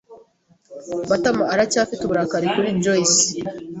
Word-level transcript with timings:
Matama 1.09 1.43
aracyafite 1.53 2.01
uburakari 2.03 2.47
kuri 2.53 2.69
Joyci. 2.83 3.27